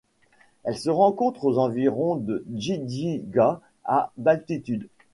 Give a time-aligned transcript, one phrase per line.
[0.63, 4.89] Elle se rencontre aux environs de Djidjiga à d'altitude.